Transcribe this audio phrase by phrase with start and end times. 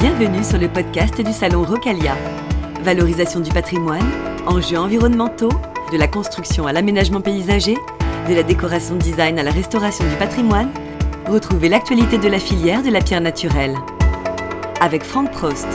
[0.00, 2.16] Bienvenue sur le podcast du Salon Rocalia.
[2.84, 4.04] Valorisation du patrimoine,
[4.46, 5.50] enjeux environnementaux,
[5.90, 7.76] de la construction à l'aménagement paysager,
[8.28, 10.68] de la décoration design à la restauration du patrimoine,
[11.26, 13.74] retrouvez l'actualité de la filière de la pierre naturelle.
[14.80, 15.66] Avec Franck Prost.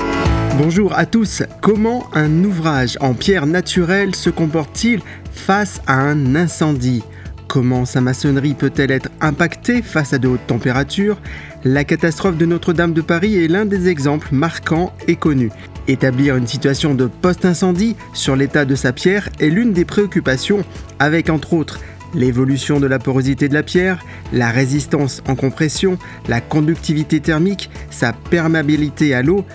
[0.58, 1.44] Bonjour à tous.
[1.60, 5.02] Comment un ouvrage en pierre naturelle se comporte-t-il
[5.34, 7.04] face à un incendie?
[7.50, 11.18] Comment sa maçonnerie peut-elle être impactée face à de hautes températures?
[11.66, 15.52] La catastrophe de Notre-Dame de Paris est l'un des exemples marquants et connus.
[15.88, 20.66] Établir une situation de post-incendie sur l'état de sa pierre est l'une des préoccupations,
[21.00, 21.80] avec entre autres
[22.14, 28.12] l'évolution de la porosité de la pierre, la résistance en compression, la conductivité thermique, sa
[28.12, 29.46] perméabilité à l'eau.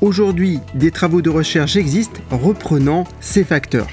[0.00, 3.88] Aujourd'hui, des travaux de recherche existent reprenant ces facteurs.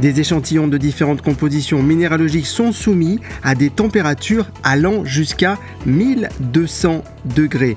[0.00, 7.02] Des échantillons de différentes compositions minéralogiques sont soumis à des températures allant jusqu'à 1200
[7.36, 7.76] degrés.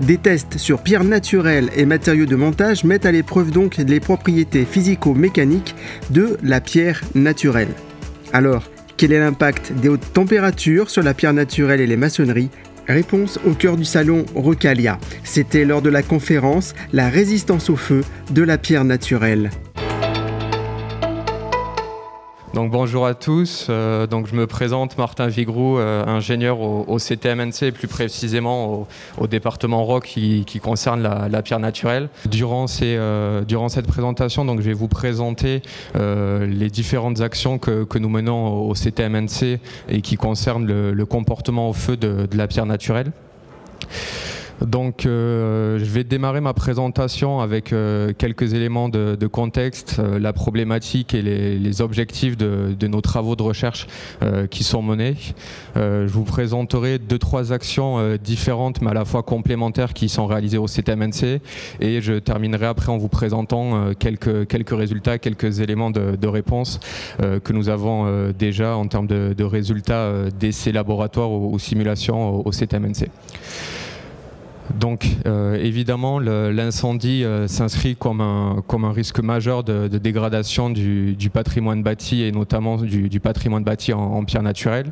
[0.00, 4.64] Des tests sur pierres naturelles et matériaux de montage mettent à l'épreuve donc les propriétés
[4.64, 5.74] physico-mécaniques
[6.10, 7.68] de la pierre naturelle.
[8.32, 8.64] Alors,
[8.96, 12.50] quel est l'impact des hautes températures sur la pierre naturelle et les maçonneries?
[12.86, 14.98] Réponse au cœur du salon Rocalia.
[15.22, 19.50] C'était lors de la conférence La résistance au feu de la pierre naturelle.
[22.68, 23.68] Bonjour à tous.
[23.70, 28.86] Euh, donc je me présente Martin Vigrou, euh, ingénieur au, CTMNC plus précisément
[29.18, 32.08] au, département ROC qui, concerne la, pierre naturelle.
[32.26, 35.62] Durant, euh, cette présentation, je vais vous présenter
[35.94, 41.96] les différentes actions que, nous menons au, CTMNC et qui concernent le, comportement au feu
[41.96, 43.12] de la pierre naturelle.
[44.66, 50.32] Donc, euh, je vais démarrer ma présentation avec euh, quelques éléments de, contexte, euh, la
[50.32, 53.86] problématique et les, objectifs de, nos travaux de recherche
[54.50, 55.14] qui sont menés.
[55.76, 60.58] je vous présenterai deux, trois actions différentes, mais à la fois complémentaires, qui sont réalisées
[60.58, 61.40] au CTMNC.
[61.80, 66.80] Et je terminerai après en vous présentant quelques, quelques résultats, quelques éléments de, réponse
[67.18, 73.08] que nous avons déjà en termes de, résultats d'essais laboratoires ou, simulations au CTMNC.
[74.80, 81.30] Donc euh, évidemment, l'incendie euh, s'inscrit comme un, comme un risque majeur de, dégradation du,
[81.30, 84.90] patrimoine bâti et notamment du, patrimoine bâti en, pierre naturelle.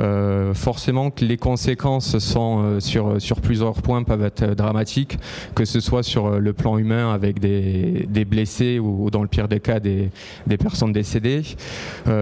[0.00, 5.16] Euh, forcément les conséquences sont sur, sur plusieurs points peuvent être dramatiques,
[5.54, 9.46] que ce soit sur le plan humain avec des, des blessés ou, dans le pire
[9.46, 10.10] des cas des,
[10.48, 11.42] des personnes décédées.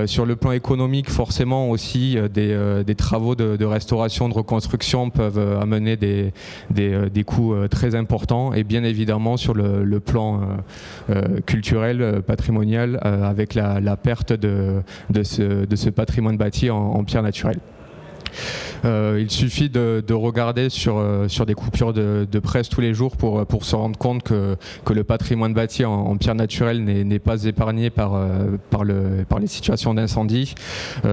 [0.04, 5.58] sur le plan économique, forcément aussi des, des travaux de, de, restauration, de reconstruction peuvent
[5.58, 6.32] amener des,
[6.70, 10.41] des euh, des, coûts euh, très importants et bien évidemment sur le, plan
[11.10, 14.82] euh, culturel, patrimonial, avec la, perte de,
[15.22, 17.58] ce, patrimoine bâti en pierre naturelle.
[18.84, 23.16] Euh, il suffit de, regarder sur, euh, sur des coupures de, presse tous les jours
[23.16, 27.44] pour, pour se rendre compte que, que le patrimoine bâti en, pierre naturelle n'est pas
[27.44, 30.54] épargné par, euh, par, le, par les situations d'incendie.
[31.04, 31.09] et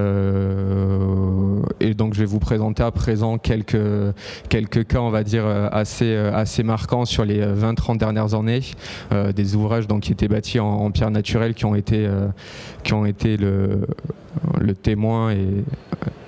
[1.94, 3.78] donc je vais vous présenter à présent quelques,
[4.50, 8.62] quelques cas, on va dire, assez, assez marquants sur les 20-30 dernières années,
[9.36, 12.08] des ouvrages donc, qui étaient bâtis en, pierre naturelle qui ont été,
[12.84, 13.82] qui ont été le,
[14.60, 15.64] le témoin et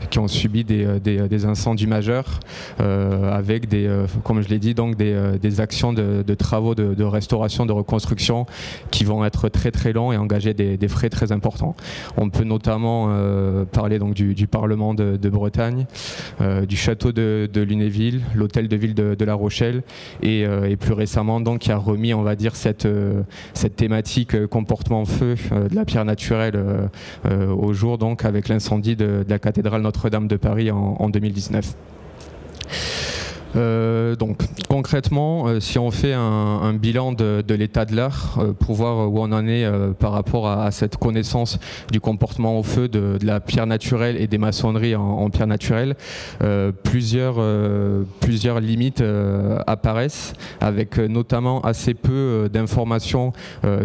[0.10, 2.40] qui ont subi des, euh, euh, incendies majeurs
[2.80, 3.90] euh, avec des,
[4.24, 8.46] comme je l'ai dit, donc des, actions de, travaux de, restauration, de reconstruction
[8.92, 11.76] qui vont être très très longs et engager des, frais très importants.
[12.18, 13.10] On peut notamment
[13.72, 15.86] parler donc du, Parlement de, Bretagne,
[16.68, 19.84] du château de, Lunéville, l'hôtel de ville de, La Rochelle
[20.22, 20.46] et,
[20.80, 22.88] plus récemment donc qui a remis on va dire cette,
[23.76, 26.90] thématique comportement feu de la pierre naturelle
[27.30, 31.74] au jour donc avec l'incendie de, la cathédrale Notre notre-Dame de Paris en, 2019.
[33.56, 38.76] Euh, donc concrètement, euh, si on fait un, bilan de, l'état de l'art euh, pour
[38.76, 39.66] voir où on en est
[40.00, 41.60] par rapport à, cette connaissance
[41.92, 45.96] du comportement au feu de, la pierre naturelle et des maçonneries en, pierre naturelle,
[46.84, 47.40] plusieurs,
[48.60, 49.04] limites
[49.66, 53.34] apparaissent, avec notamment assez peu d'informations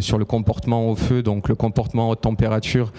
[0.00, 2.92] sur le comportement au feu, donc le comportement haute température,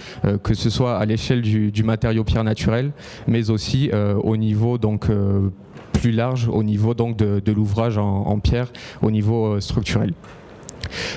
[0.44, 2.92] que ce soit à l'échelle du, du, matériau pierre naturelle,
[3.27, 3.92] mais aussi
[4.24, 5.09] au niveau donc
[6.03, 8.67] plus large au niveau donc de, l'ouvrage en, pierre,
[9.01, 10.13] au niveau euh, structurel.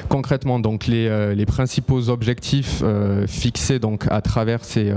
[0.09, 4.95] Concrètement, donc les, euh, principaux objectifs euh, fixés donc à travers ces,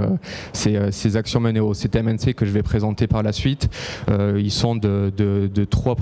[0.54, 3.68] ces, actions menées au CTMNC que je vais présenter par la suite,
[4.10, 5.96] ils sont de, trois,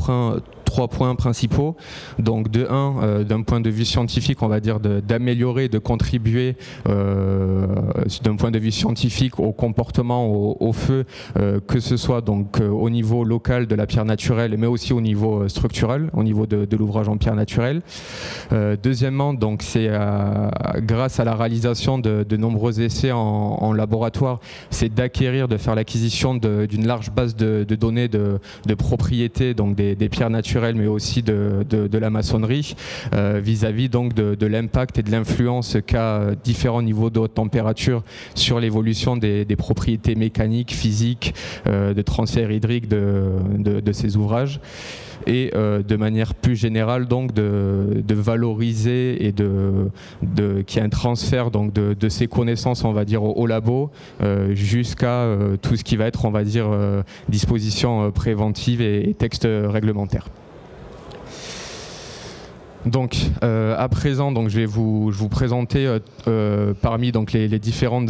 [0.67, 1.75] trois points principaux.
[2.19, 6.55] Donc de un, d'un point de vue scientifique, on va dire d'améliorer, de, contribuer
[6.85, 10.27] d'un point de vue scientifique au comportement
[10.61, 11.05] au, feu,
[11.67, 15.47] que ce soit donc au niveau local de la pierre naturelle, mais aussi au niveau
[15.47, 17.81] structurel, au niveau de, l'ouvrage en pierre naturelle.
[18.83, 19.89] deuxièmement, donc c'est
[20.81, 26.87] grâce à la réalisation de, nombreux essais en, laboratoire, c'est d'acquérir, de faire l'acquisition d'une
[26.87, 28.39] large base de, données de,
[28.77, 32.75] propriétés, donc des, pierres naturelles, mais aussi de, la maçonnerie,
[33.13, 38.03] euh, vis-à-vis donc de, l'impact et de l'influence qu'a différents niveaux de haute température
[38.35, 41.33] sur l'évolution des, propriétés mécaniques, physiques,
[41.67, 44.59] euh, de transfert hydrique de ces ouvrages
[45.27, 49.89] et euh, de manière plus générale donc de, valoriser et de,
[50.65, 54.55] qu'il y ait un transfert donc de, ces connaissances on va dire au, labo euh,
[54.55, 56.67] jusqu'à euh, tout ce qui va être on va dire
[57.29, 60.27] disposition préventive et, et texte réglementaire.
[62.87, 67.47] Donc, euh, à présent, donc, je vais vous, vous présenter euh, euh, parmi donc, les,
[67.59, 68.09] différentes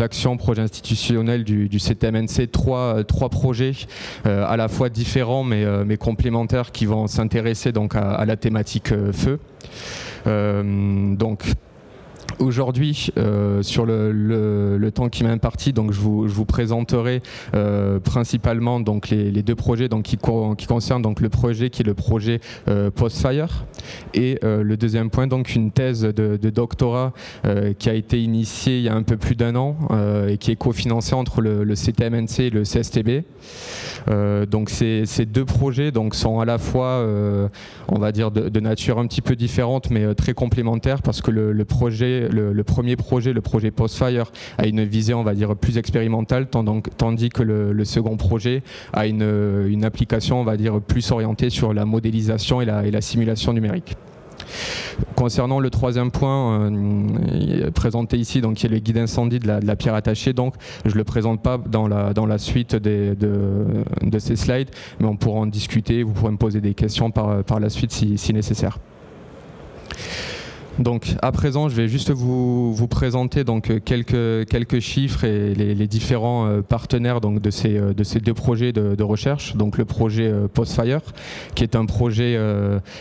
[0.00, 3.72] actions, projets institutionnels du, CTMNC, trois, trois projets
[4.24, 8.92] à la fois différents mais, mais complémentaires qui vont s'intéresser donc à, à, la thématique
[9.12, 9.38] feu.
[10.24, 11.44] donc,
[12.38, 17.22] Aujourd'hui, euh, sur le, temps qui m'a imparti, donc je vous, présenterai
[17.54, 21.94] euh, principalement donc les, deux projets donc qui, concernent donc le projet qui est le
[21.94, 23.66] projet euh, Postfire
[24.12, 27.12] et le deuxième point donc une thèse de, doctorat
[27.78, 29.76] qui a été initiée il y a un peu plus d'un an
[30.28, 33.24] et qui est cofinancée entre le, CTMNC et le CSTB.
[34.48, 37.04] donc ces, ces, deux projets donc sont à la fois
[37.88, 41.64] on va dire de, nature un petit peu différente mais très complémentaires parce que le
[41.64, 46.46] projet le, premier projet, le projet Postfire, a une visée, on va dire, plus expérimentale,
[46.48, 48.62] tandis que le, second projet
[48.92, 53.96] a une, application, on va dire, plus orientée sur la modélisation et la, simulation numérique.
[55.16, 59.76] Concernant le troisième point euh, présenté ici, donc qui est le guide incendie de la,
[59.76, 63.16] pierre attachée, donc je ne le présente pas dans la, suite de,
[64.18, 64.70] ces slides,
[65.00, 68.32] mais on pourra en discuter, vous pourrez me poser des questions par la suite si
[68.32, 68.78] nécessaire.
[70.78, 76.46] Donc à présent, je vais juste vous, présenter donc quelques, quelques chiffres et les, différents
[76.46, 79.54] euh, partenaires donc de ces, euh, de ces deux projets de, recherche.
[79.56, 81.00] Donc le projet euh, Postfire,
[81.54, 82.38] qui est un projet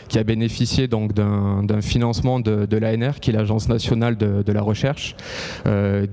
[0.08, 5.16] qui a bénéficié donc d'un financement de, l'ANR, qui est l'Agence nationale de, la recherche.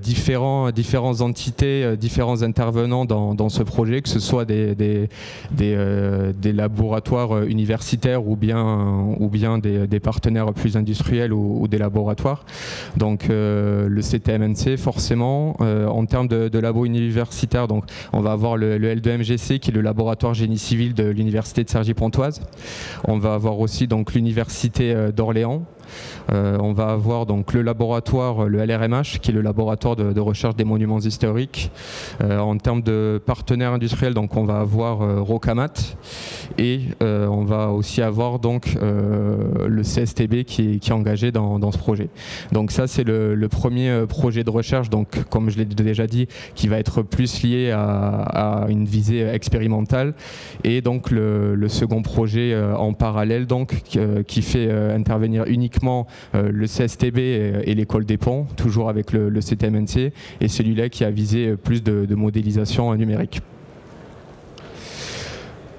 [0.01, 5.09] différents, différentes entités, différents intervenants dans, ce projet, que ce soit des, des,
[5.51, 11.77] des, laboratoires universitaires ou bien, ou bien des, des partenaires plus industriels ou ou, des
[11.77, 12.45] laboratoires.
[12.97, 18.31] Donc euh, le CTMNC, forcément, euh, en termes de, de labo universitaire, donc on va
[18.31, 22.41] avoir le, L2MGC qui est le laboratoire génie civil de l'université de Cergy-Pontoise.
[23.07, 25.63] On va avoir aussi donc l'université euh, d'Orléans
[26.29, 30.63] on va avoir donc le laboratoire, le LRMH, qui est le laboratoire de, recherche des
[30.63, 31.71] monuments historiques.
[32.21, 35.73] Euh, en termes de partenaires industriels, donc on va avoir euh, Rocamat
[36.57, 42.09] et on va aussi avoir donc le CSTB qui est, engagé dans, ce projet.
[42.51, 46.67] Donc ça c'est le, premier projet de recherche, donc comme je l'ai déjà dit, qui
[46.67, 50.13] va être plus lié à, une visée expérimentale
[50.63, 53.81] et donc le, second projet en parallèle donc
[54.27, 55.80] qui fait intervenir uniquement
[56.35, 61.11] euh, le CSTB et, l'école des ponts, toujours avec le, CTMNC, et celui-là qui a
[61.11, 63.41] visé euh, plus de, modélisation numérique.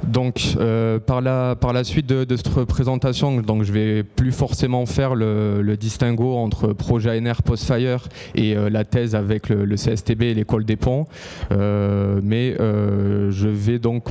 [0.06, 4.84] Donc, euh, par, la, par la suite de, cette présentation, donc je vais plus forcément
[4.86, 10.34] faire le, distinguo entre projet ANR Postfire et la thèse avec le, le, CSTB et
[10.34, 11.06] l'école des ponts,
[11.50, 14.08] mais je vais donc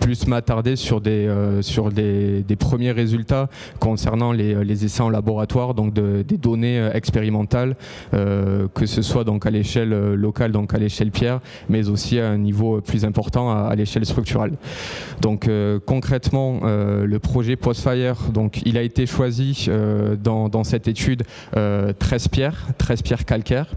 [0.00, 3.48] plus m'attarder sur des euh, sur des, premiers résultats
[3.80, 7.76] concernant les, les, essais en laboratoire, donc des données euh, expérimentales,
[8.14, 12.28] euh, que ce soit donc à l'échelle locale, donc à l'échelle pierre, mais aussi à
[12.28, 14.52] un niveau plus important à, l'échelle structurelle.
[15.20, 15.48] Donc
[15.86, 19.68] concrètement, le projet Postfire, donc il a été choisi
[20.22, 21.22] dans, dans, cette étude
[21.52, 23.74] 13 pierres, 13 pierres calcaires.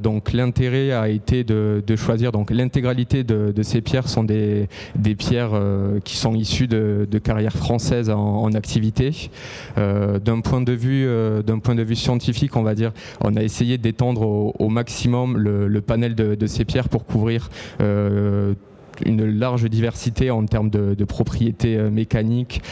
[0.00, 4.68] donc l'intérêt a été de, de choisir donc l'intégralité de, de, ces pierres sont des,
[4.94, 9.30] des pierres euh, qui sont issues de, carrières françaises en, activité.
[9.78, 12.92] Euh, d'un point de vue, euh, d'un point de vue scientifique, on va dire,
[13.22, 17.50] on a essayé d'étendre au, maximum le, panel de, ces pierres pour couvrir
[19.04, 22.62] une large diversité en termes de, propriétés mécaniques,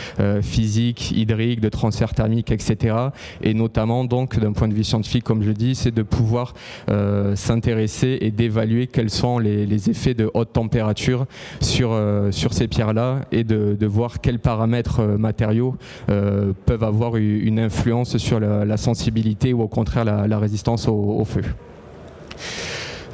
[0.42, 2.96] physiques, hydriques, de transfert thermique, etc.
[3.42, 6.54] Et notamment, donc, d'un point de vue scientifique, comme je dis, c'est de pouvoir
[7.34, 11.26] s'intéresser et d'évaluer quels sont les, effets de haute température
[11.60, 11.98] sur,
[12.30, 15.76] sur ces pierres-là et de, voir quels paramètres matériaux
[16.06, 21.42] peuvent avoir une influence sur la, sensibilité ou au contraire la, résistance au feu.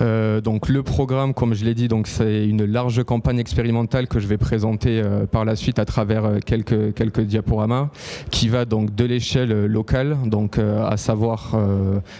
[0.01, 4.19] Euh, donc le programme, comme je l'ai dit, donc c'est une large campagne expérimentale que
[4.19, 7.91] je vais présenter euh, par la suite à travers euh, quelques quelques diaporamas,
[8.31, 11.57] qui va donc de l'échelle locale, donc à savoir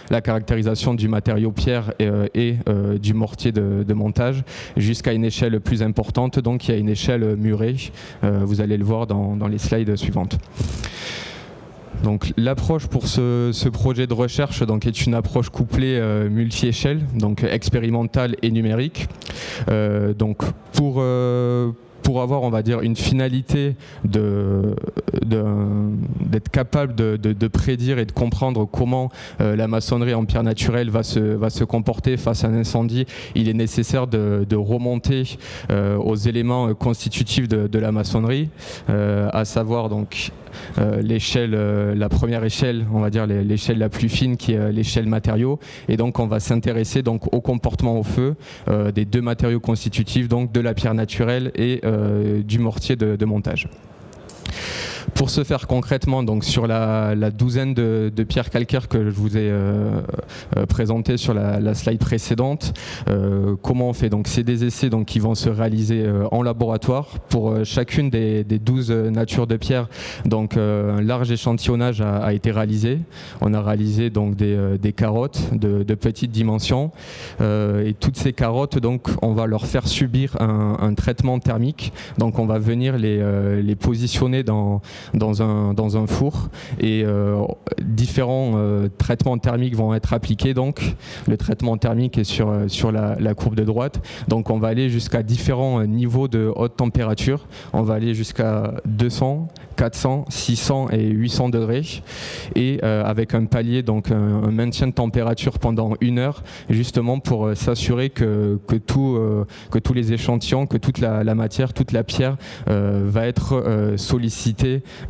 [0.09, 2.55] la caractérisation du matériau pierre et,
[3.01, 4.43] du mortier de, de montage,
[4.77, 7.75] jusqu'à une échelle plus importante, donc il y a une échelle murée.
[8.23, 10.37] vous allez le voir dans, dans les slides suivantes.
[12.03, 17.43] Donc l'approche pour ce, projet de recherche donc, est une approche couplée euh, multi-échelle, donc
[17.43, 19.07] expérimentale et numérique.
[19.69, 20.43] Euh, donc
[20.73, 24.75] pour euh, pour avoir, on va dire, une finalité de,
[25.23, 31.03] d'être capable de, prédire et de comprendre comment euh, la maçonnerie en pierre naturelle va
[31.03, 33.05] se, va se comporter face à un incendie,
[33.35, 35.37] il est nécessaire de, remonter
[35.71, 38.49] euh, aux éléments constitutifs de, la maçonnerie,
[38.89, 40.31] euh, à savoir donc
[41.01, 41.51] l'échelle,
[41.95, 45.95] la première échelle, on va dire l'échelle la plus fine qui est l'échelle matériaux, et
[45.95, 48.35] donc on va s'intéresser donc au comportement au feu
[48.93, 51.81] des deux matériaux constitutifs, donc de la pierre naturelle et
[52.43, 53.67] du mortier de montage.
[55.15, 59.49] Pour ce faire concrètement, donc sur la, douzaine de, pierres calcaires que je vous ai
[59.49, 60.01] euh,
[60.57, 62.73] euh, présentées sur la, slide précédente,
[63.09, 64.09] euh, comment on fait?
[64.09, 68.91] Donc c'est des essais donc, qui vont se réaliser en laboratoire pour chacune des, douze
[68.91, 69.87] natures de pierres.
[70.25, 72.99] Donc un large échantillonnage a, été réalisé.
[73.41, 76.91] On a réalisé donc des, carottes de, petites dimensions
[77.39, 81.93] et toutes ces carottes donc on va leur faire subir un, traitement thermique.
[82.17, 84.81] Donc on va venir les positionner dans
[85.41, 87.43] un, four et euh,
[87.81, 90.53] différents euh, traitements thermiques vont être appliqués.
[90.53, 90.81] Donc
[91.27, 94.01] le traitement thermique est sur, euh, la, courbe de droite.
[94.27, 97.47] Donc on va aller jusqu'à différents niveaux de haute température.
[97.73, 101.83] On va aller jusqu'à 200, 400, 600 et 800 degrés
[102.55, 108.09] et avec un palier, donc un, maintien de température pendant une heure, justement pour s'assurer
[108.09, 109.19] que, que, tout,
[109.71, 114.30] que tous les échantillons, que toute la, matière, toute la pierre va être sollicitée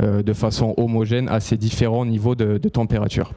[0.02, 3.34] euh, de façon homogène à ces différents niveaux de, température.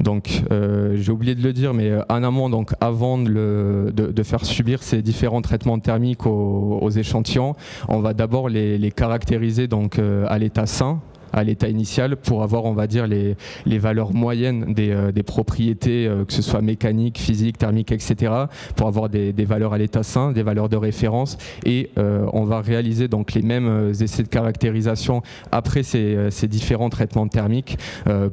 [0.00, 4.44] Donc, euh, j'ai oublié de le dire, mais euh, en amont, donc avant de, faire
[4.44, 7.54] subir ces différents traitements thermiques aux, échantillons,
[7.88, 11.00] on va d'abord les, les, caractériser donc à l'état sain,
[11.32, 15.22] à l'état initial pour avoir, on va dire, les, les valeurs moyennes des, euh, des
[15.22, 18.32] propriétés, euh, que ce soit mécanique, physique, thermique, etc.,
[18.76, 21.38] pour avoir des, des valeurs à l'état sain, des valeurs de référence.
[21.64, 26.90] Et euh, on va réaliser donc les mêmes essais de caractérisation après ces, ces différents
[26.90, 27.78] traitements thermiques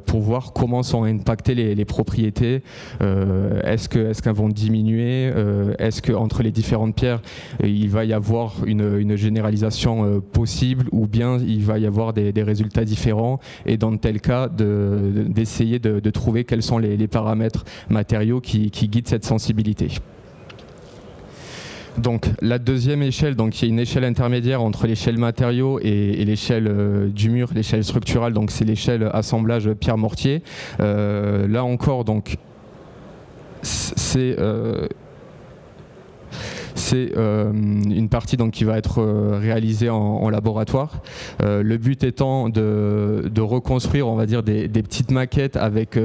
[0.06, 2.62] pour voir comment sont impactées les, propriétés.
[3.00, 5.32] est-ce qu'elles est vont diminuer
[5.78, 7.20] Est-ce qu'entre les différentes pierres,
[7.62, 12.32] il va y avoir une, une généralisation possible ou bien il va y avoir des,
[12.32, 18.40] des résultats différents et dans tel cas d'essayer de, trouver quels sont les, paramètres matériaux
[18.40, 19.88] qui, guident cette sensibilité.
[21.98, 26.24] Donc la deuxième échelle, donc il y a une échelle intermédiaire entre l'échelle matériaux et,
[26.24, 30.42] l'échelle euh, du mur, l'échelle structurale, donc c'est l'échelle assemblage pierre-mortier.
[30.80, 32.36] Euh, là encore, donc
[33.62, 34.88] c'est euh,
[36.74, 41.00] c'est euh, une partie donc, qui va être euh, réalisée en, laboratoire.
[41.42, 45.98] Euh, le but étant de, reconstruire, on va dire, des, petites maquettes avec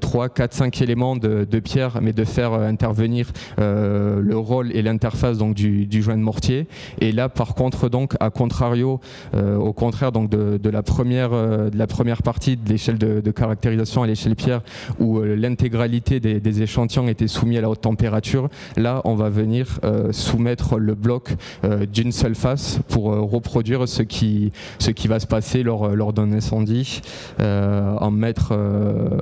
[0.00, 6.02] 3, 4, 5 éléments de, pierre, mais de faire intervenir le rôle et l'interface du,
[6.02, 6.66] joint de mortier.
[7.00, 9.00] Et là, par contre, donc, à contrario,
[9.34, 14.06] au contraire donc de, la première de la première partie de l'échelle de, caractérisation à
[14.06, 14.62] l'échelle pierre,
[14.98, 19.79] où l'intégralité des, des échantillons était soumis à la haute température, là, on va venir
[20.12, 25.20] soumettre le bloc euh, d'une seule face pour euh, reproduire ce qui, ce qui va
[25.20, 27.00] se passer lors, lors d'un incendie
[27.38, 28.56] en mettre,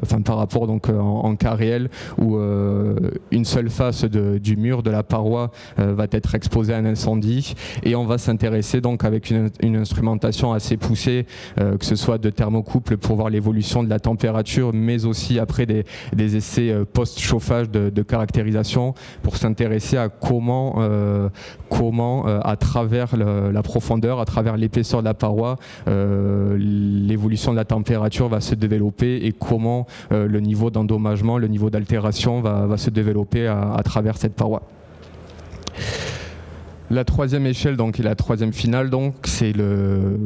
[0.02, 1.88] enfin par rapport donc en, cas réel
[2.18, 2.38] où
[3.30, 7.54] une seule face de, du mur de la paroi va être exposée à un incendie.
[7.82, 12.30] Et on va s'intéresser donc avec une, une, instrumentation assez poussée, que ce soit de
[12.30, 15.84] thermocouple pour voir l'évolution de la température, mais aussi après des,
[16.14, 21.28] des essais post-chauffage de, de caractérisation pour s'intéresser à comment euh,
[21.68, 25.56] comment, euh, à travers la profondeur, à travers l'épaisseur de la paroi,
[25.88, 31.70] euh, l'évolution de la température va se développer et comment le niveau d'endommagement, le niveau
[31.70, 34.62] d'altération va, se développer à, travers cette paroi.
[36.90, 40.16] La troisième échelle, donc, et la troisième finale, donc, c'est de,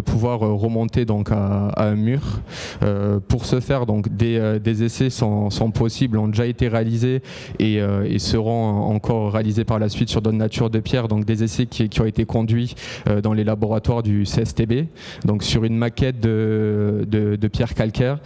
[0.00, 2.40] pouvoir remonter donc à, un mur.
[2.82, 7.20] Euh, pour ce faire, donc, des, euh, essais sont, possibles, ont déjà été réalisés
[7.58, 11.08] et, euh, et, seront encore réalisés par la suite sur d'autres natures de pierre.
[11.08, 12.74] Donc, des essais qui, ont été conduits
[13.22, 14.86] dans les laboratoires du CSTB,
[15.26, 18.18] donc sur une maquette de, pierre calcaire.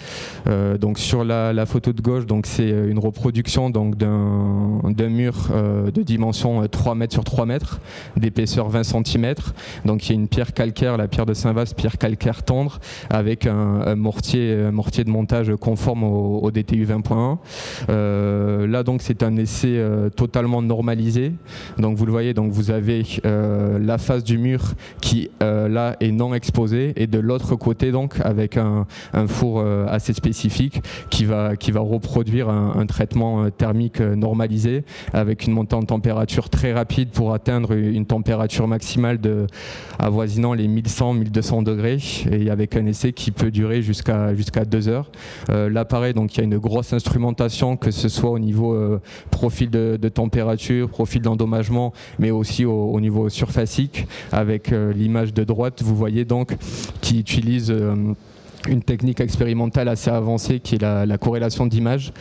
[0.81, 5.49] donc, sur la, la, photo de gauche, donc, c'est une reproduction donc d'un, d'un mur
[5.93, 7.81] de dimension 3 mètres sur 3 mètres,
[8.19, 9.35] d'épaisseur 20 cm.
[9.87, 13.47] Donc il y a une pierre calcaire, la pierre de Saint-Vaast, pierre calcaire tendre, avec
[13.47, 17.39] un, mortier, mortier de montage conforme au, DTU 20.1.
[17.89, 21.33] Euh, là donc c'est un essai euh, totalement normalisé.
[21.79, 26.13] Donc vous le voyez, donc vous avez euh, la face du mur qui là est
[26.13, 28.87] non exposée et de l'autre côté donc avec un,
[29.27, 35.55] four assez spécifique qui va, qui va reproduire un, un traitement thermique normalisé avec une
[35.55, 39.47] montée en température très rapide pour atteindre une température maximale de
[39.99, 41.99] avoisinant les 1100-1200 degrés
[42.31, 45.11] et avec un essai qui peut durer jusqu'à jusqu'à deux heures.
[45.51, 49.01] Euh, L'appareil, donc il y a une grosse instrumentation, que ce soit au niveau euh,
[49.31, 54.07] profil de, température, profil d'endommagement, mais aussi au, niveau surfacique.
[54.33, 56.57] Avec euh, l'image de droite, vous voyez donc
[57.01, 57.75] qui utilise
[58.69, 62.13] une technique expérimentale assez avancée qui est la, corrélation d'image.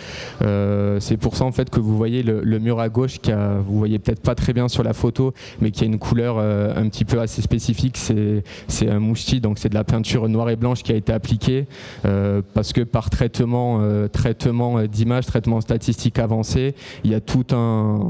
[0.42, 3.56] Euh, c'est pour ça en fait que vous voyez le, mur à gauche qui a,
[3.56, 6.74] vous voyez peut-être pas très bien sur la photo, mais qui a une couleur euh,
[6.76, 7.98] un petit peu assez spécifique.
[7.98, 11.68] C'est un mousti, donc c'est de la peinture noire et blanche qui a été appliquée
[12.06, 18.10] euh, parce que par traitement, traitement d'image, traitement statistique avancé, il y a tout un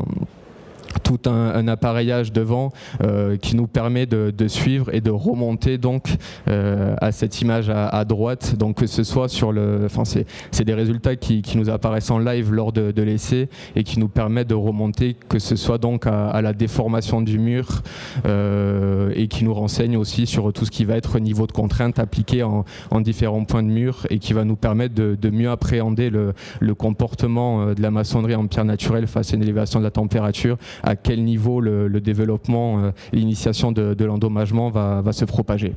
[0.99, 2.71] tout un, appareillage devant
[3.03, 6.15] euh, qui nous permet de, suivre et de remonter donc
[6.47, 8.55] euh, à cette image à, droite.
[8.57, 12.51] Donc que ce soit sur le enfin c'est des résultats qui, nous apparaissent en live
[12.51, 16.53] lors de, l'essai et qui nous permettent de remonter que ce soit donc à, la
[16.53, 17.81] déformation du mur
[18.25, 21.97] euh, et qui nous renseigne aussi sur tout ce qui va être niveau de contrainte
[21.99, 22.65] appliqué en,
[23.01, 27.73] différents points de mur et qui va nous permettre de, mieux appréhender le, le, comportement
[27.73, 31.23] de la maçonnerie en pierre naturelle face à une élévation de la température à quel
[31.23, 35.73] niveau le, développement, euh, l'initiation de, l'endommagement va, se propager.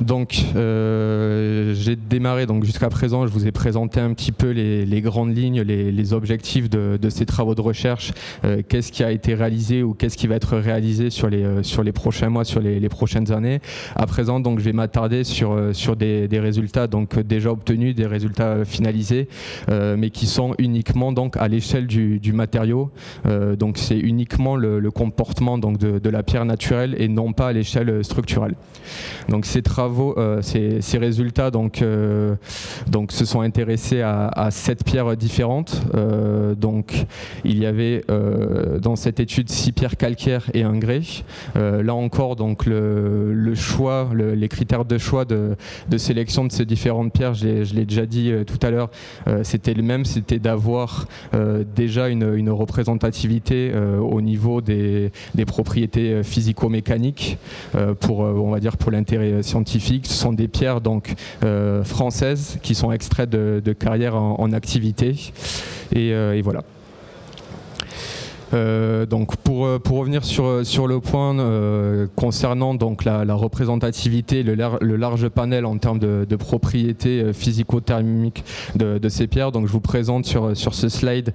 [0.00, 2.46] Donc, euh, j'ai démarré.
[2.46, 6.70] Donc, jusqu'à présent, je vous ai présenté un petit peu les, grandes lignes, les, objectifs
[6.70, 8.12] de, ces travaux de recherche.
[8.44, 11.62] Euh, qu'est-ce qui a été réalisé ou qu'est-ce qui va être réalisé sur les euh,
[11.62, 13.60] sur les prochains mois, sur les, prochaines années.
[13.94, 18.64] À présent, donc, je vais m'attarder sur sur des, résultats donc déjà obtenus, des résultats
[18.64, 19.28] finalisés,
[19.68, 22.90] mais qui sont uniquement donc à l'échelle du, matériau.
[23.58, 27.52] donc, c'est uniquement le, comportement donc de, de la pierre naturelle et non pas à
[27.52, 28.54] l'échelle structurelle.
[29.28, 32.34] Donc, ces travaux euh, ces, résultats donc, euh,
[32.88, 35.82] donc, se sont intéressés à, sept pierres différentes.
[35.94, 37.06] Euh, donc,
[37.44, 38.04] il y avait
[38.80, 41.00] dans cette étude six pierres calcaires et un grès.
[41.54, 45.56] là encore, donc, le, choix, les critères de choix de,
[45.96, 48.90] sélection de ces différentes pierres, je l'ai déjà dit tout à l'heure,
[49.42, 51.06] c'était le même, c'était d'avoir
[51.74, 57.38] déjà une, représentativité au niveau des, des propriétés physico-mécaniques
[58.00, 61.14] pour, on va dire, pour l'intérêt scientifique ce sont des pierres donc
[61.44, 65.32] euh, françaises qui sont extraites de, carrières en, activité.
[65.96, 66.62] Euh, et voilà.
[68.52, 74.42] Euh, donc pour, euh, pour revenir sur, sur le point euh, concernant donc la, représentativité,
[74.42, 79.66] le, le, large panel en termes de, de propriétés physico-thermiques de, de, ces pierres, donc
[79.66, 81.32] je vous présente sur, sur ce slide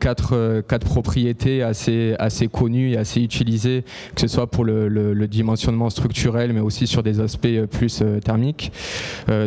[0.00, 5.28] quatre, quatre propriétés assez, assez connues et assez utilisées, que ce soit pour le, le,
[5.28, 8.72] dimensionnement structurel, mais aussi sur des aspects plus thermiques.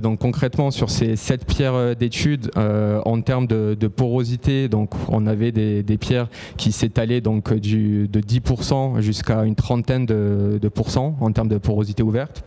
[0.02, 5.52] donc concrètement sur ces sept pierres d'études, en termes de, de, porosité, donc on avait
[5.52, 6.28] des, des pierres
[6.58, 11.58] qui s'étalait donc du, de 10% jusqu'à une trentaine de, de, pourcents en termes de
[11.58, 12.44] porosité ouverte.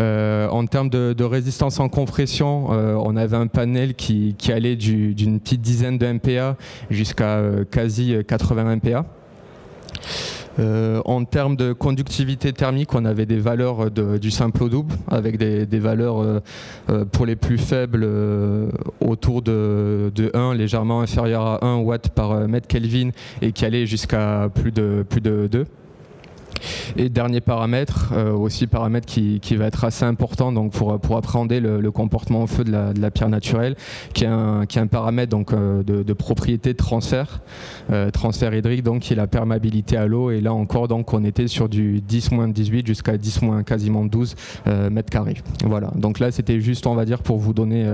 [0.00, 5.40] Euh, en termes de, résistance en compression, euh, on avait un panel qui, allait d'une
[5.40, 6.56] petite dizaine de MPa
[6.90, 9.06] jusqu'à euh, quasi 80 MPa.
[10.58, 15.38] Euh, en termes de conductivité thermique, on avait des valeurs du simple au double, avec
[15.38, 16.40] des, valeurs euh,
[16.90, 18.06] euh, pour les plus faibles
[19.00, 23.10] autour de, 1, légèrement inférieur à 1 watt par mètre Kelvin,
[23.40, 25.66] et qui allaient jusqu'à plus de, plus de 2.
[26.96, 31.90] Et dernier paramètre, aussi paramètre qui, va être assez important donc pour, pour appréhender le,
[31.90, 33.76] comportement au feu de la, pierre naturelle,
[34.14, 37.40] qui est un, qui est un paramètre donc, de, de propriété de transfert,
[38.12, 40.30] transfert hydrique, donc qui est la perméabilité à l'eau.
[40.30, 44.34] Et là encore, donc, on était sur du 10-18 jusqu'à 10- quasiment 12
[44.90, 45.36] mètres carrés.
[45.64, 47.92] Voilà, donc là c'était juste, on va dire, pour vous donner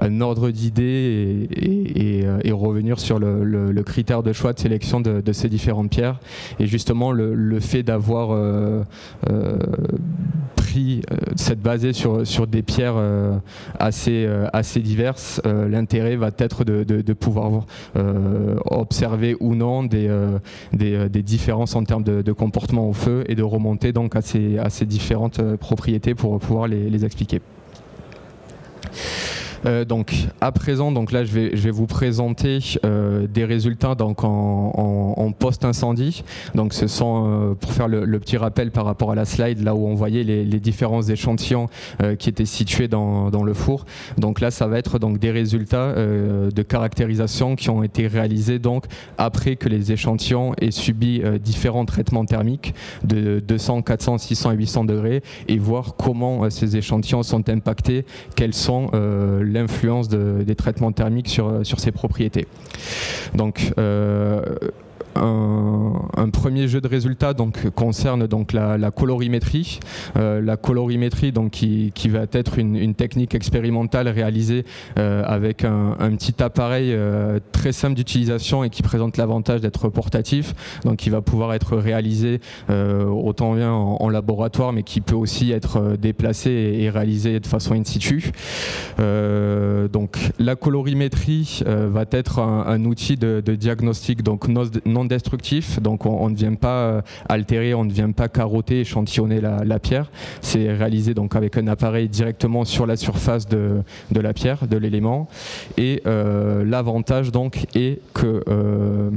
[0.00, 5.48] un ordre d'idée et, euh, revenir sur le, critère de choix de sélection de, ces
[5.48, 6.20] différentes pierres.
[6.58, 8.82] Et justement, le, d'avoir euh,
[9.30, 9.58] euh,
[10.56, 11.02] pris
[11.36, 12.96] cette basée sur, sur des pierres
[13.78, 14.26] assez,
[14.76, 17.66] diverses, l'intérêt va être de, pouvoir
[18.66, 20.08] observer ou non des,
[21.22, 24.86] différences en termes de, comportement au feu et de remonter donc à ces, à ces
[24.86, 27.40] différentes propriétés pour pouvoir les expliquer.
[29.66, 35.32] Euh, donc à présent, donc là je vais, vous présenter euh, des résultats donc en,
[35.38, 36.22] post-incendie.
[36.54, 39.74] Donc ce sont, euh, pour faire le, petit rappel par rapport à la slide, là
[39.74, 41.68] où on voyait les, différents échantillons
[42.18, 43.84] qui étaient situés dans, le four.
[44.16, 48.84] Donc là ça va être donc des résultats de caractérisation qui ont été réalisés donc
[49.18, 52.74] après que les échantillons aient subi différents traitements thermiques
[53.04, 58.54] de 200, 400, 600 et 800 degrés et voir comment ces échantillons sont impactés, quels
[58.54, 58.90] sont
[59.54, 62.46] l'influence des traitements thermiques sur, sur ces propriétés.
[63.34, 63.72] Donc,
[65.16, 69.80] un, premier jeu de résultats donc, concerne donc la, colorimétrie.
[70.16, 74.64] Euh, la colorimétrie donc, qui, qui va être une, technique expérimentale réalisée
[74.98, 80.54] euh, avec un, petit appareil euh, très simple d'utilisation et qui présente l'avantage d'être portatif,
[80.84, 85.96] donc qui va pouvoir être réalisé autant bien en, laboratoire mais qui peut aussi être
[85.96, 88.32] déplacé et, réalisé de façon in situ.
[88.98, 96.34] donc la colorimétrie va être un, outil de, diagnostic donc non destructif, donc on, ne
[96.34, 100.10] vient pas euh, altérer, on ne vient pas carotter, échantillonner la, pierre.
[100.40, 103.82] C'est réalisé donc avec un appareil directement sur la surface de,
[104.14, 105.28] la pierre, de l'élément.
[105.76, 109.10] Et euh, l'avantage donc est que euh,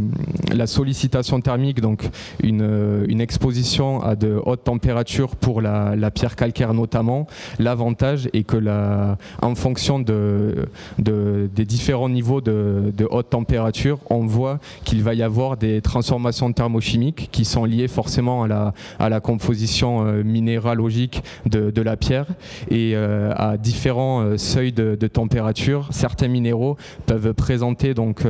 [0.54, 2.10] la sollicitation thermique, donc
[2.42, 7.28] une, une, exposition à de hautes températures pour la, pierre calcaire notamment,
[7.60, 10.68] l'avantage est que la, en fonction de,
[11.00, 15.77] de des différents niveaux de, de haute température, on voit qu'il va y avoir des
[15.82, 22.28] transformations thermochimiques qui sont liées forcément à la, composition euh, minéralogique de, de, la pierre
[22.70, 25.88] et euh, à différents euh, seuils de, température.
[25.92, 28.24] Certains minéraux peuvent présenter donc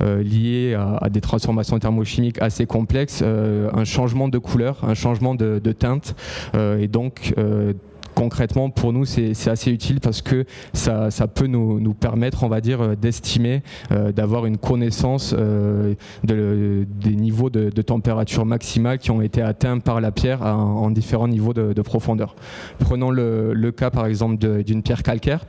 [0.00, 5.72] liés à, des transformations thermochimiques assez complexes un changement de couleur, un changement de, de
[5.72, 6.16] teinte
[6.54, 7.32] et donc
[8.16, 12.80] concrètement, pour nous, c'est assez utile parce que ça, peut nous, permettre, on va dire,
[12.80, 19.42] euh, d'estimer, euh, d'avoir une connaissance euh, des niveaux de, température maximale qui ont été
[19.42, 22.34] atteints par la pierre en différents niveaux de, profondeur.
[22.78, 25.44] Prenons le cas, par exemple, d'une pierre calcaire.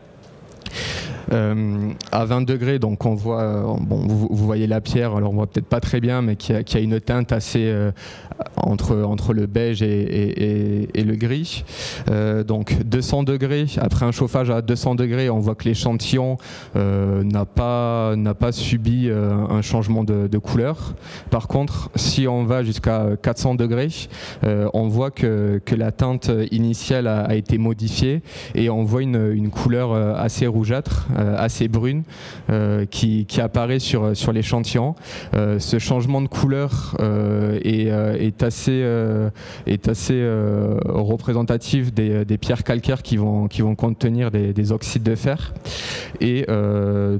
[1.34, 5.36] Euh, à 20 degrés, donc on voit, euh, bon, vous, voyez la pierre, alors on
[5.36, 7.92] voit peut-être pas très bien, mais qui a, une teinte assez euh,
[8.56, 11.64] entre, entre le beige et, le gris.
[12.46, 16.38] donc 200 degrés, après un chauffage à 200 degrés, on voit que l'échantillon
[16.76, 20.96] n'a pas, pas subi un changement de, couleur.
[21.30, 23.90] Par contre, si on va jusqu'à 400 degrés,
[24.44, 28.22] on voit que, que, la teinte initiale a, été modifiée
[28.56, 31.08] et on voit une, une couleur assez rougeâtre.
[31.18, 32.04] Euh, assez brune
[32.52, 34.94] euh, qui, apparaît sur, sur l'échantillon.
[35.34, 36.96] Euh, ce changement de couleur
[37.64, 38.84] est, assez,
[40.86, 45.54] représentatif des, pierres calcaires qui vont, contenir des, oxydes de fer.
[46.22, 46.46] Et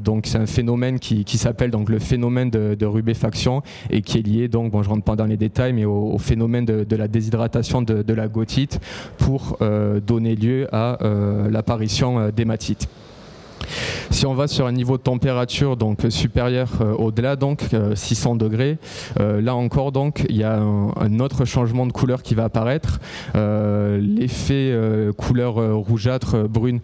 [0.04, 4.48] donc c'est un phénomène qui, s'appelle donc le phénomène de, rubéfaction et qui est lié
[4.48, 8.02] donc, bon je rentre pas dans les détails, mais au, phénomène de, la déshydratation de,
[8.04, 8.80] de la gotite
[9.18, 9.58] pour
[10.06, 10.98] donner lieu à
[11.50, 12.88] l'apparition d'hématite.
[14.10, 18.38] Si on va sur un niveau de température donc supérieur euh, au-delà donc 600 euh,
[18.38, 18.78] degrés,
[19.20, 23.00] euh, là encore donc il y a un, autre changement de couleur qui va apparaître.
[23.36, 24.74] L'effet
[25.18, 26.80] couleur rougeâtre brune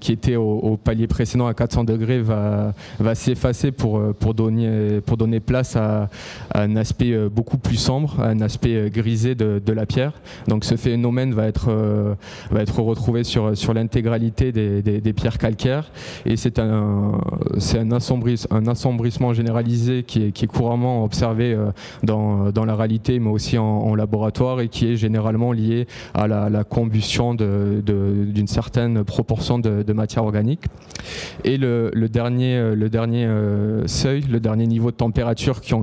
[0.00, 2.74] qui était au, palier précédent à 400 degrés va,
[3.14, 6.08] s'effacer pour, pour, donner, pour donner place à,
[6.54, 10.12] un aspect beaucoup plus sombre, un aspect grisé de, la pierre.
[10.48, 11.70] Donc ce phénomène va être,
[12.50, 15.90] va être retrouvé sur, sur l'intégralité des pierres calcaires
[16.24, 17.90] et c'est un, un,
[18.50, 21.56] un, assombrissement généralisé qui est, qui est couramment observé
[22.02, 26.64] dans, dans, la réalité, mais aussi en, laboratoire et qui est généralement lié à la,
[26.64, 30.64] combustion d'une certaine proportion de, matière organique.
[31.44, 33.28] Et le, dernier, le dernier
[33.86, 35.74] seuil, le dernier niveau de température qui,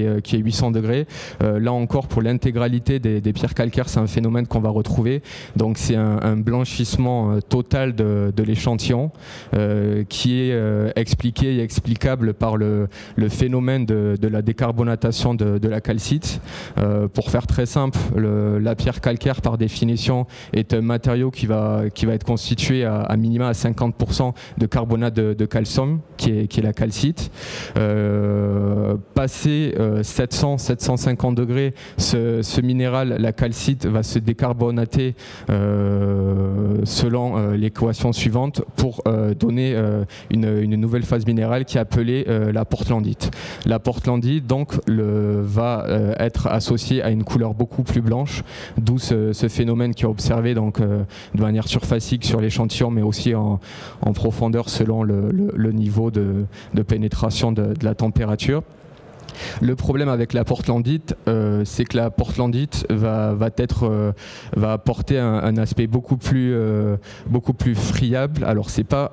[0.00, 1.06] est, qui est 800 degrés,
[1.40, 5.22] là encore pour l'intégralité des, pierres calcaires, c'est un phénomène qu'on va retrouver.
[5.56, 9.10] Donc c'est un, blanchissement euh, total de, l'échantillon
[9.54, 12.88] euh, qui est euh, expliqué et explicable par le,
[13.28, 16.40] phénomène de, la décarbonatation de, la calcite.
[17.14, 22.06] pour faire très simple, la pierre calcaire par définition est un matériau qui va, qui
[22.06, 26.62] va être constitué à, minima à 50% de carbonate de, calcium qui est, qui est
[26.62, 27.30] la calcite.
[29.14, 35.14] passé 700-750 degrés, ce, minéral, la calcite, va se décarbonater
[35.50, 39.34] euh, selon euh, l'équation suivante pour euh,
[39.72, 43.30] donner une, nouvelle phase minérale qui est appelée la portlandite.
[43.66, 45.86] La portlandite donc va
[46.18, 48.42] être associée à une couleur beaucoup plus blanche,
[48.78, 53.60] d'où ce, phénomène qui est observé donc de manière surfacique sur l'échantillon, mais aussi en,
[54.14, 56.46] profondeur selon le, niveau de,
[56.86, 58.62] pénétration de la température.
[59.60, 64.12] Le problème avec la portlandite, euh, c'est que la portlandite va, va, être, euh,
[64.56, 68.44] va apporter un, aspect beaucoup plus, euh, beaucoup plus friable.
[68.44, 69.10] Alors c'est pas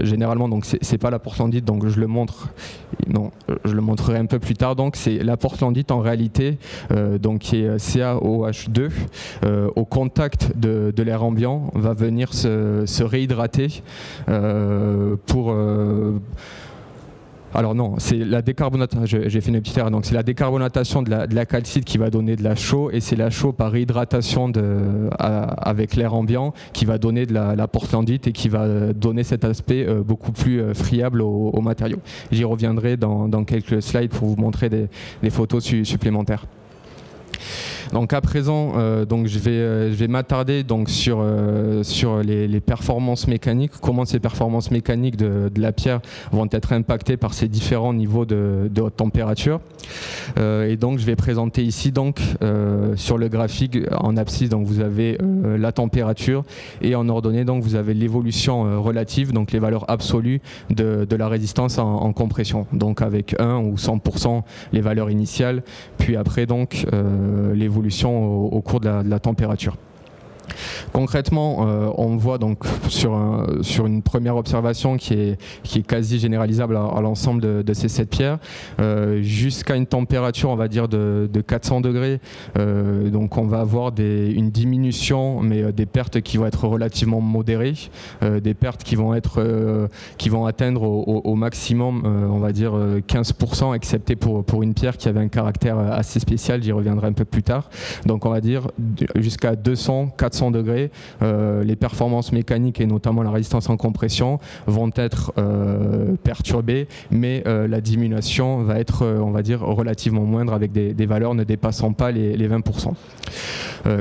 [0.00, 2.48] généralement donc c'est pas la portlandite, donc je le montre.
[3.08, 3.30] Non,
[3.64, 4.76] je le montrerai un peu plus tard.
[4.76, 6.58] Donc c'est la portlandite en réalité,
[7.20, 8.90] donc qui est CaOH2,
[9.76, 13.82] au contact de, de l'air ambiant, va venir se, se réhydrater
[15.26, 15.54] pour
[17.52, 21.10] alors non, c'est la décarbonatation, j'ai fait une petite erreur, donc c'est la décarbonatation de
[21.10, 24.52] la, calcite qui va donner de la chaux et c'est la chaux par réhydratation
[25.18, 29.86] avec l'air ambiant qui va donner de la, portlandite et qui va donner cet aspect
[29.86, 31.98] euh, beaucoup plus euh, friable au, matériau.
[32.32, 36.46] J'y reviendrai dans, quelques slides pour vous montrer des, photos supplémentaires.
[37.92, 42.22] Donc à présent, euh, donc je vais, euh, je vais m'attarder donc sur, euh, sur
[42.22, 46.00] les, performances mécaniques, comment ces performances mécaniques de, la pierre
[46.30, 49.60] vont être impactées par ces différents niveaux de, haute température.
[50.38, 52.20] et donc je vais présenter ici donc
[52.96, 55.18] sur le graphique en abscisse donc vous avez
[55.58, 56.44] la température.
[56.82, 61.78] Et en ordonnée donc vous avez l'évolution relative donc les valeurs absolues de, la résistance
[61.78, 62.66] en, compression.
[62.72, 65.62] Donc avec 1 ou 100% les valeurs initiales.
[65.98, 66.86] Puis après donc
[67.54, 67.79] l'évolution
[68.52, 69.76] au, cours de la température.
[70.92, 73.14] Concrètement, euh, on voit donc sur,
[73.86, 75.38] une première observation qui est,
[75.86, 78.38] quasi généralisable à, l'ensemble de, ces sept pierres,
[78.80, 82.20] euh, jusqu'à une température, on va dire, de, 400 degrés.
[82.58, 87.74] Euh, donc on va avoir une diminution, mais des pertes qui vont être relativement modérées,
[88.22, 89.12] des pertes qui vont,
[90.46, 95.28] atteindre au, maximum, on va dire, 15%, excepté pour, pour une pierre qui avait un
[95.28, 97.70] caractère assez spécial, j'y reviendrai un peu plus tard.
[98.06, 98.68] Donc on va dire
[99.16, 100.90] jusqu'à 200, 400 degrés,
[101.22, 107.42] euh, les performances mécaniques et notamment la résistance en compression vont être euh, perturbées, mais
[107.46, 111.92] euh, la diminution va être, on va dire, relativement moindre avec des, valeurs ne dépassant
[111.92, 112.94] pas les, 20%.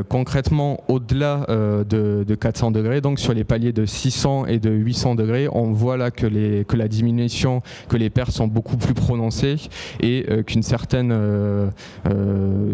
[0.08, 5.48] concrètement, au-delà de, 400 degrés, donc sur les paliers de 600 et de 800 degrés,
[5.52, 9.58] on voit là que, les, que la diminution, que les pertes sont beaucoup plus prononcées
[10.02, 11.14] et qu'une certaine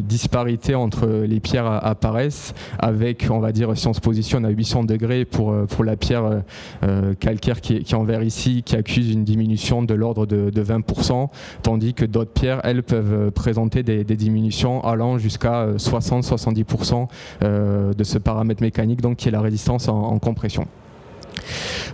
[0.02, 4.84] disparité entre les pierres apparaissent avec, on va dire, si on se positionne à 800
[4.84, 6.40] degrés pour, euh, pour la pierre euh,
[6.84, 11.30] euh, calcaire qui est, en vert ici, qui accuse une diminution de l'ordre de, 20%,
[11.64, 17.08] tandis que d'autres pierres, elles, peuvent présenter des, diminutions allant jusqu'à 60-70%
[17.42, 20.68] de ce paramètre mécanique, donc qui est la résistance en compression.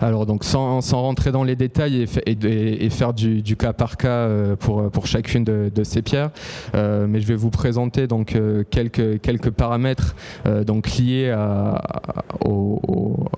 [0.01, 4.89] Alors donc sans, rentrer dans les détails et, faire du, cas par cas euh, pour,
[4.89, 6.31] pour chacune de, ces pierres,
[6.75, 10.15] euh, mais je vais vous présenter donc euh, quelques, quelques paramètres
[10.65, 11.81] donc liés à,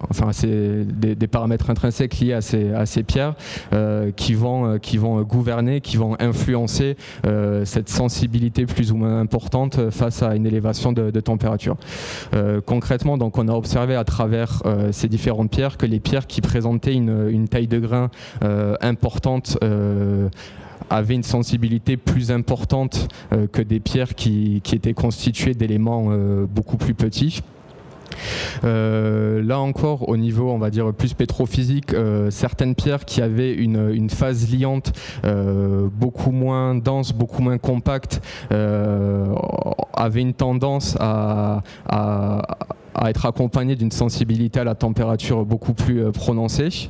[0.10, 3.36] enfin des, des, paramètres intrinsèques liés à ces, à ces pierres
[4.16, 6.98] qui vont qui vont gouverner, qui vont influencer
[7.64, 11.78] cette sensibilité plus ou moins importante face à une élévation de, de température.
[12.66, 16.94] concrètement, donc on a observé à travers ces différentes pierres que les pierres qui présentaient
[16.94, 18.12] une, taille de grain
[18.44, 20.30] euh, importante euh,
[20.90, 26.12] avaient une sensibilité plus importante euh, que des pierres qui, étaient constituées d'éléments
[26.48, 27.42] beaucoup plus petits.
[28.64, 31.96] là encore, au niveau, on va dire plus pétrophysique,
[32.30, 40.34] certaines pierres qui avaient une, phase liante beaucoup moins dense, beaucoup moins compacte, avaient une
[40.34, 41.64] tendance à
[43.06, 46.90] être accompagné d'une sensibilité à la température beaucoup plus prononcée.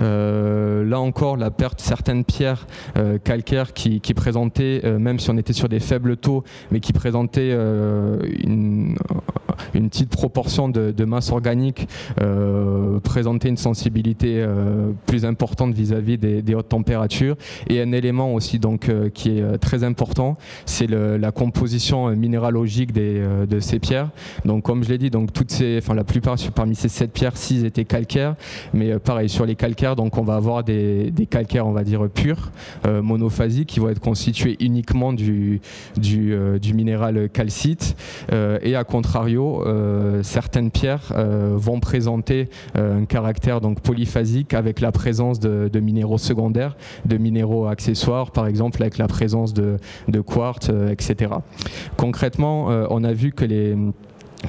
[0.00, 2.66] là encore, la perte de certaines pierres
[3.24, 8.96] calcaires qui, présentaient, même si on était sur des faibles taux, mais qui présentaient une,
[9.72, 11.88] petite proportion de, masse organique
[12.20, 17.36] euh, présenter une sensibilité euh, plus importante vis-à-vis des, hautes températures.
[17.68, 23.60] Et un élément aussi donc, euh, qui est très important, c'est la composition minéralogique de
[23.60, 24.10] ces pierres.
[24.44, 27.36] Donc comme je l'ai dit, donc, toutes ces, enfin, la plupart parmi ces sept pierres,
[27.36, 28.34] six étaient calcaires.
[28.72, 32.50] Mais pareil, sur les calcaires, donc, on va avoir des, calcaires, on va dire, purs,
[32.84, 35.60] monophasiques, qui vont être constitués uniquement du,
[35.96, 37.96] du minéral calcite.
[38.30, 44.80] et à contrario, euh, certaines pierres euh, vont présenter euh, un caractère donc polyphasique avec
[44.80, 49.78] la présence de, minéraux secondaires, de minéraux accessoires, par exemple avec la présence de
[50.20, 51.32] quartz, etc.
[51.96, 53.76] Concrètement, on a vu que les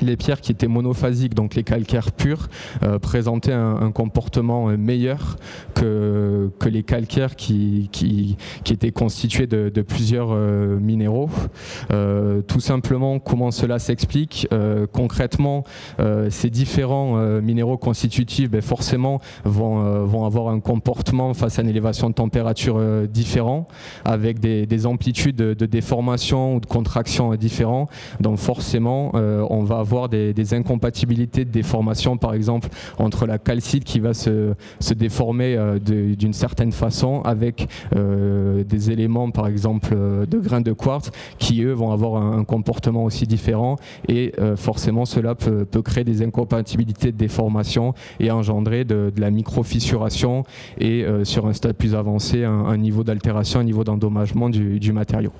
[0.01, 2.49] les pierres qui étaient monophasiques, donc les calcaires purs,
[2.83, 5.37] euh, présentaient un, comportement euh, meilleur
[5.75, 7.89] que, les calcaires qui,
[8.69, 11.29] étaient constitués de, plusieurs euh, minéraux.
[12.47, 14.47] tout simplement, comment cela s'explique?
[14.91, 15.63] Concrètement,
[16.29, 22.09] ces différents minéraux constitutifs, ben, forcément, vont, vont avoir un comportement face à une élévation
[22.09, 23.67] de température différent,
[24.05, 27.87] avec des, amplitudes de, de, déformation ou de contraction différents.
[28.19, 33.99] Donc forcément, on va avoir des, incompatibilités de déformation, par exemple, entre la calcite qui
[33.99, 34.53] va se,
[34.95, 40.71] déformer euh, d'une certaine façon avec euh, des éléments, par exemple, euh, de grains de
[40.73, 46.21] quartz qui, eux, vont avoir un, comportement aussi différent et forcément, cela peut, créer des
[46.21, 50.43] incompatibilités de déformation et engendrer de, la microfissuration
[50.79, 55.31] et sur un stade plus avancé, un, niveau d'altération, un niveau d'endommagement du matériau.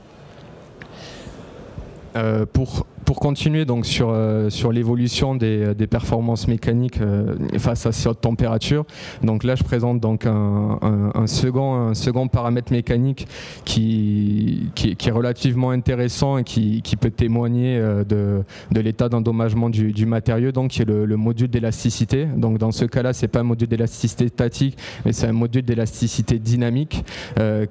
[2.53, 7.91] Pour pour continuer donc sur, euh, sur l'évolution des, des, performances mécaniques euh, face à
[7.91, 8.85] ces hautes températures,
[9.21, 13.27] donc là je présente donc un, second, un second paramètre mécanique
[13.65, 19.69] qui, qui, est relativement intéressant et qui, qui peut témoigner euh, de, de l'état d'endommagement
[19.69, 22.25] du, du, matériau, donc qui est le, le module d'élasticité.
[22.25, 26.39] Donc dans ce cas-là, c'est pas un module d'élasticité statique, mais c'est un module d'élasticité
[26.39, 27.03] dynamique,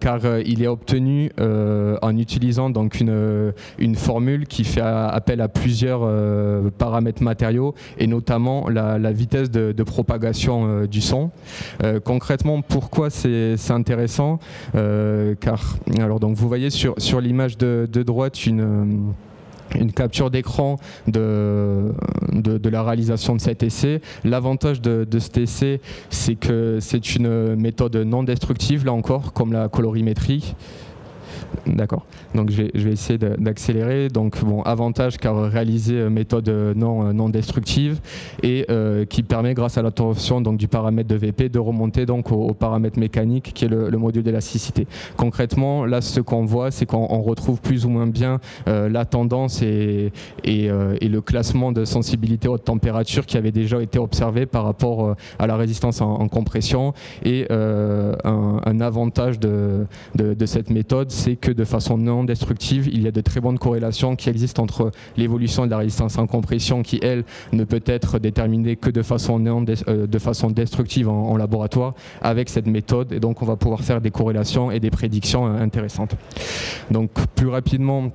[0.01, 6.01] car il est obtenu en utilisant donc une, une formule qui fait appel à plusieurs
[6.03, 11.31] euh, paramètres matériaux et notamment la, vitesse de, propagation euh, du son.
[11.83, 14.39] Euh, concrètement, pourquoi c'est intéressant
[14.73, 19.13] Car, alors donc vous voyez sur, sur l'image de, droite une
[19.75, 21.95] une capture d'écran de,
[22.31, 24.03] de, la réalisation de cet essai.
[24.23, 29.51] L'avantage de, de, cet essai, c'est que c'est une méthode non destructive, là encore, comme
[29.55, 30.55] la colorimétrie.
[31.67, 32.05] D'accord.
[32.35, 34.09] Donc je vais, essayer d'accélérer.
[34.09, 38.01] Donc bon, avantage car réalisé euh, méthode euh, non, euh, non destructive
[38.43, 38.67] et
[39.09, 42.99] qui permet grâce à l'attention donc du paramètre de VP de remonter donc au, paramètre
[42.99, 44.87] mécanique qui est le, module d'élasticité.
[45.17, 50.13] Concrètement, là ce qu'on voit, c'est qu'on retrouve plus ou moins bien la tendance et,
[50.45, 55.47] et, le classement de sensibilité haute température qui avait déjà été observé par rapport à
[55.47, 56.95] la résistance en, compression.
[57.25, 63.03] Et un, avantage de, de, de cette méthode, c'est que de façon non destructive, il
[63.03, 66.83] y a de très bonnes corrélations qui existent entre l'évolution de la résistance en compression
[66.83, 71.37] qui, elle, ne peut être déterminée que de façon, non euh, de façon destructive en,
[71.37, 73.13] laboratoire avec cette méthode.
[73.13, 76.15] Et donc, on va pouvoir faire des corrélations et des prédictions euh, intéressantes.
[76.91, 78.13] Donc, plus rapidement,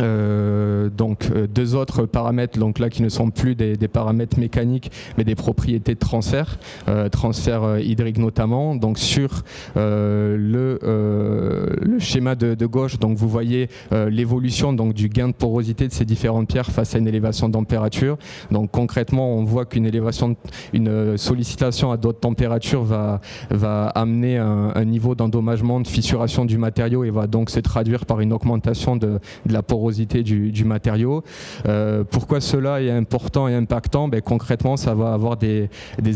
[0.00, 4.90] euh, donc euh, deux autres paramètres donc là qui ne sont plus des, paramètres mécaniques
[5.16, 8.74] mais des propriétés de transfert euh, transfert hydrique notamment.
[8.74, 9.42] Donc sur
[9.76, 13.68] le, le schéma de, gauche donc vous voyez
[14.08, 17.54] l'évolution donc du gain de porosité de ces différentes pierres face à une élévation de
[17.54, 18.16] température.
[18.50, 20.36] Donc concrètement on voit qu'une élévation
[20.72, 27.04] une sollicitation à d'autres températures va va amener un, niveau d'endommagement de fissuration du matériau
[27.04, 31.22] et va donc se traduire par une augmentation de, de la porosité du, matériau.
[31.66, 34.08] Euh, pourquoi cela est important et impactant?
[34.08, 35.68] Ben, Concrètement, ça va avoir des,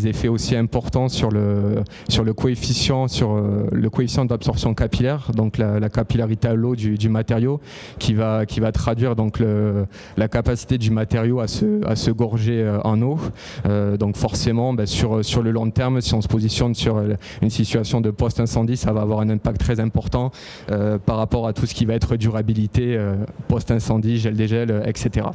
[0.06, 6.48] effets aussi importants sur le, sur le coefficient, euh, coefficient d'absorption capillaire, donc la, capillarité
[6.48, 7.60] à l'eau du, matériau,
[7.98, 12.10] qui va, qui va traduire donc le, la capacité du matériau à se, à se
[12.10, 13.18] gorger euh, en eau.
[13.98, 17.02] donc forcément, ben, sur, sur le long terme, si on se positionne sur
[17.42, 20.30] une situation de post-incendie, ça va avoir un impact très important
[20.66, 22.98] par rapport à tout ce qui va être durabilité
[23.48, 25.26] post incendie gel dégel, etc.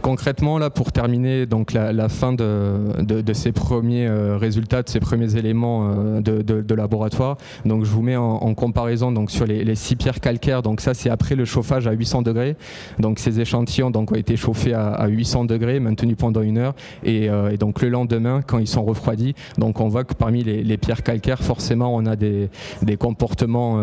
[0.00, 5.36] concrètement, là, pour terminer donc la, fin de, ces premiers euh, résultats, de ces premiers
[5.36, 10.20] éléments euh, de, laboratoire, donc je vous mets en, comparaison donc sur les, six pierres
[10.20, 10.62] calcaires.
[10.62, 12.56] Donc ça, c'est après le chauffage à 800 degrés.
[12.98, 17.26] Donc ces échantillons donc ont été chauffés à, 800 degrés, maintenus pendant une heure, et,
[17.26, 21.02] et, donc le lendemain, quand ils sont refroidis, donc on voit que parmi les, pierres
[21.02, 22.48] calcaires, forcément, on a des,
[22.82, 23.80] des comportements,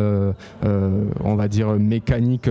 [0.63, 2.49] on va dire mécaniques,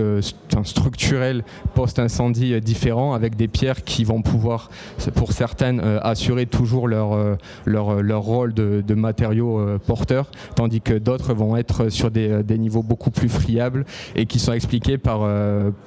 [0.63, 3.47] structurels post-incendie différents, avec des
[3.85, 4.69] qui vont pouvoir,
[5.15, 10.29] pour certaines, euh, assurer toujours leur, euh, leur, euh, leur rôle de, de matériaux porteurs,
[10.55, 14.53] tandis que d'autres vont être sur des, des, niveaux beaucoup plus friables et qui sont
[14.53, 15.27] expliqués par,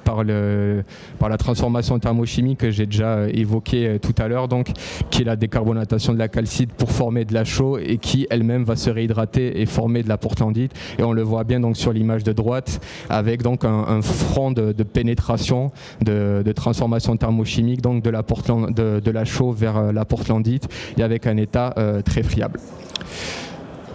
[0.03, 0.83] par, le,
[1.19, 4.71] par la transformation thermochimique que j'ai déjà évoquée tout à l'heure, donc
[5.09, 8.63] qui est la décarbonatation de la calcite pour former de la chaux et qui elle-même
[8.63, 10.73] va se réhydrater et former de la portlandite.
[10.99, 14.71] Et on le voit bien donc sur l'image de droite avec donc un, front de,
[14.83, 15.71] pénétration,
[16.01, 21.27] de transformation thermochimique donc de la, de, la chaux vers euh, la portlandite et avec
[21.27, 22.59] un état euh, très friable.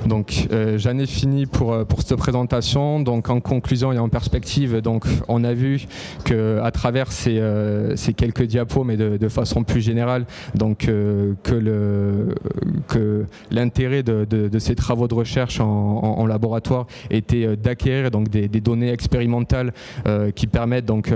[0.05, 3.01] Donc euh, j'en ai fini pour, pour cette présentation.
[3.01, 5.83] Donc en conclusion et en perspective, donc on a vu
[6.25, 7.43] que à travers ces,
[7.97, 12.35] ces quelques diapos, mais de, façon plus générale, donc que le
[12.87, 18.93] que l'intérêt de, de, ces travaux de recherche en, laboratoire était d'acquérir des, des, données
[18.93, 19.73] expérimentales
[20.37, 21.11] qui permettent donc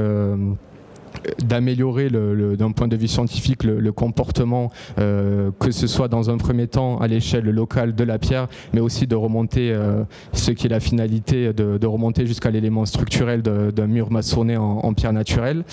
[1.45, 6.67] d'améliorer d'un point de vue scientifique le, comportement, euh, que ce soit dans un premier
[6.67, 10.71] temps à l'échelle locale de la pierre, mais aussi de remonter, euh, ce qui est
[10.71, 15.65] la finalité, de, remonter jusqu'à l'élément structurel d'un mur maçonné en, pierre naturelle.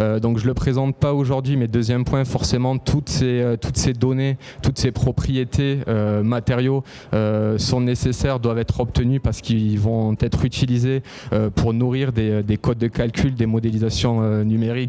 [0.00, 3.56] Euh, donc je le présente pas aujourd'hui, mais deuxième point, forcément, toutes ces,
[3.98, 5.78] données, toutes ces propriétés
[6.22, 6.84] matériaux
[7.56, 11.02] sont nécessaires, doivent être obtenues parce qu'ils vont être utilisés
[11.54, 14.83] pour nourrir des codes de calcul, des modélisations numériques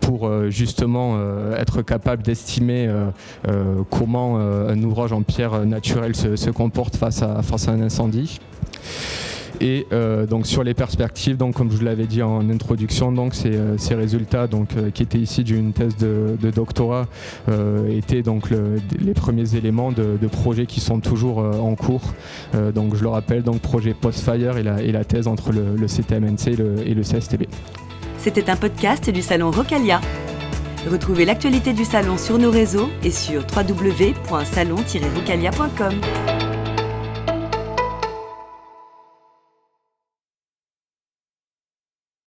[0.00, 6.50] pour euh, justement euh, être capable d'estimer euh, comment un ouvrage en pierre naturelle se,
[6.50, 8.40] comporte face à, face à un incendie.
[9.60, 9.86] Et
[10.28, 14.70] donc sur les perspectives, donc comme je l'avais dit en introduction, donc ces, résultats donc
[14.92, 17.06] qui étaient ici d'une thèse de, doctorat
[17.88, 22.14] étaient donc les premiers éléments de, projets qui sont toujours en cours.
[22.74, 26.48] donc je le rappelle, donc projet Postfire et la, et la thèse entre le, CTMNC
[26.84, 27.44] et le CSTB.
[28.24, 30.00] C'était un podcast du salon Rocalia.
[30.90, 36.43] Retrouvez l'actualité du salon sur nos réseaux et sur www.salon-rocalia.com.